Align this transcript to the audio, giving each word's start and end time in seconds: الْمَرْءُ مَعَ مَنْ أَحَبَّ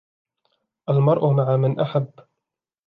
الْمَرْءُ 0.89 1.29
مَعَ 1.33 1.57
مَنْ 1.57 1.79
أَحَبَّ 1.79 2.11